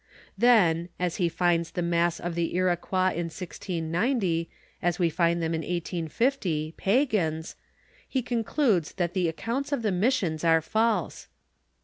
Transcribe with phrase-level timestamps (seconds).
[0.35, 4.49] Then, as he finds the mass of the Iroqnois in 1690,
[4.81, 7.55] as we find them in 1850, pagans,
[8.09, 11.27] he concludes that the ac counts of the missions are false.